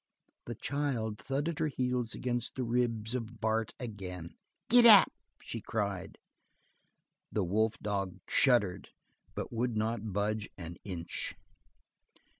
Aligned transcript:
The 0.45 0.55
child 0.55 1.19
thudded 1.19 1.59
her 1.59 1.67
heels 1.67 2.15
against 2.15 2.55
the 2.55 2.63
ribs 2.63 3.13
of 3.13 3.39
Bart 3.39 3.71
again. 3.79 4.33
"Giddap!" 4.67 5.11
she 5.43 5.61
cried. 5.61 6.17
The 7.31 7.43
wolf 7.43 7.77
dog 7.77 8.17
shuddered 8.27 8.89
but 9.35 9.53
would 9.53 9.77
not 9.77 10.11
budge 10.11 10.49
an 10.57 10.77
inch. 10.83 11.35